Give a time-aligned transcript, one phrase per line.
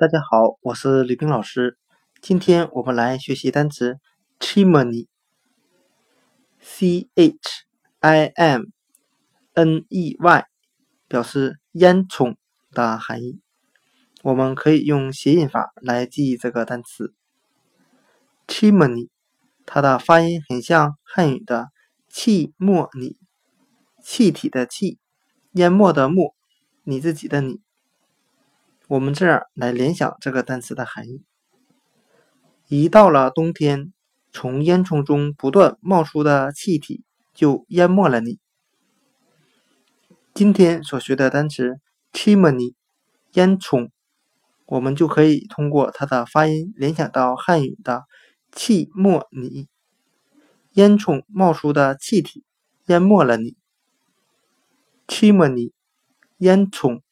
[0.00, 1.76] 大家好，我是吕冰老师。
[2.22, 3.98] 今天我们来学习单词
[4.38, 5.06] chimney，c
[7.14, 7.36] h
[8.00, 8.62] i m
[9.52, 10.44] n e y，
[11.06, 12.36] 表示烟囱
[12.70, 13.42] 的含义。
[14.22, 17.12] 我们可以用谐音法来记忆这个单词
[18.46, 19.10] chimney，
[19.66, 21.68] 它的发音很像汉语的
[22.08, 23.18] 气沫你，
[24.02, 24.98] 气体的气，
[25.52, 26.34] 淹没的没，
[26.84, 27.60] 你自己的你。
[28.90, 31.22] 我们这样来联想这个单词的含义：
[32.66, 33.92] 一到了冬天，
[34.32, 38.40] 从烟囱中不断冒出的气体就淹没了你。
[40.34, 41.78] 今天所学的单词
[42.12, 42.74] chimney
[43.34, 43.90] 烟囱，
[44.66, 48.02] 我们就可以通过它的发音联想到汉语的
[48.50, 49.68] 气没你，
[50.72, 52.42] 烟囱冒出的气体
[52.86, 53.56] 淹没了你。
[55.06, 55.70] chimney
[56.38, 57.02] 烟囱。